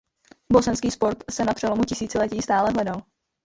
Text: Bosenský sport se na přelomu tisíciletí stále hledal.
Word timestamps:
Bosenský 0.51 0.91
sport 0.91 1.23
se 1.31 1.45
na 1.45 1.53
přelomu 1.53 1.83
tisíciletí 1.83 2.41
stále 2.41 2.69
hledal. 2.69 3.01